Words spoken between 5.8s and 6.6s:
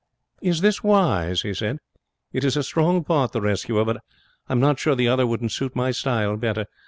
style